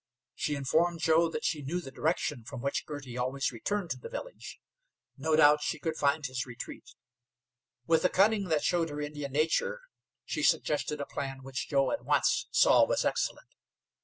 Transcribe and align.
She 0.33 0.55
informed 0.55 0.99
Joe 0.99 1.29
that 1.29 1.45
she 1.45 1.61
knew 1.61 1.79
the 1.79 1.91
direction 1.91 2.43
from 2.43 2.59
which 2.59 2.87
Girty 2.87 3.19
always 3.19 3.51
returned 3.51 3.91
to 3.91 3.99
the 3.99 4.09
village. 4.09 4.59
No 5.15 5.35
doubt 5.35 5.61
she 5.61 5.77
could 5.77 5.95
find 5.95 6.25
his 6.25 6.43
retreat. 6.47 6.95
With 7.85 8.03
a 8.03 8.09
cunning 8.09 8.45
that 8.45 8.63
showed 8.63 8.89
her 8.89 8.99
Indian 8.99 9.31
nature, 9.31 9.81
she 10.25 10.41
suggested 10.41 10.99
a 10.99 11.05
plan 11.05 11.43
which 11.43 11.69
Joe 11.69 11.91
at 11.91 12.03
once 12.03 12.47
saw 12.49 12.83
was 12.83 13.05
excellent. 13.05 13.53